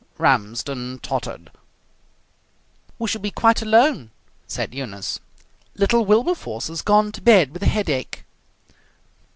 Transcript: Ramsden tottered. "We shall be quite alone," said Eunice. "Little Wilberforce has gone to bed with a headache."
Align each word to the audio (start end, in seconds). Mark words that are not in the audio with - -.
Ramsden 0.17 0.97
tottered. 1.03 1.51
"We 2.97 3.07
shall 3.07 3.21
be 3.21 3.29
quite 3.29 3.61
alone," 3.61 4.09
said 4.47 4.73
Eunice. 4.73 5.19
"Little 5.75 6.05
Wilberforce 6.07 6.69
has 6.69 6.81
gone 6.81 7.11
to 7.11 7.21
bed 7.21 7.51
with 7.53 7.61
a 7.61 7.67
headache." 7.67 8.25